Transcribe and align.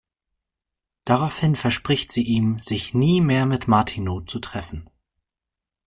Daraufhin 1.05 1.55
verspricht 1.55 2.11
sie 2.11 2.23
ihm, 2.23 2.59
sich 2.59 2.95
nie 2.95 3.21
mehr 3.21 3.45
mit 3.45 3.67
Martineau 3.67 4.21
zu 4.21 4.39
treffen. 4.39 4.89